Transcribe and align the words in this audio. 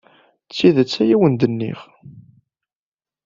D 0.47 0.51
tidet 0.57 0.93
ay 1.03 1.11
awent-d-nniɣ. 1.15 1.79